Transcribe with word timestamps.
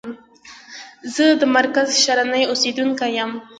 زه 1.13 1.25
د 1.41 1.43
مرکز 1.55 1.87
شرنی 2.03 2.43
اوسیدونکی 2.47 3.09
یم. 3.17 3.31